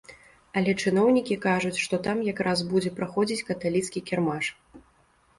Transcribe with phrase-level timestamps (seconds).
[0.59, 4.45] Але чыноўнікі кажуць, што там якраз будзе праходзіць каталіцкі кірмаш.